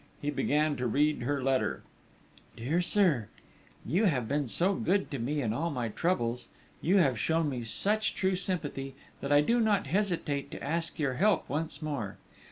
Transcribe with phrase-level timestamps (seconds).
[0.19, 1.83] He began to read her letter.
[2.57, 3.27] "Dear Sir,
[3.87, 6.47] _You have been so good to me in all my troubles,
[6.81, 11.13] you have shown me such true sympathy, that I do not hesitate to ask your
[11.17, 12.17] help once more.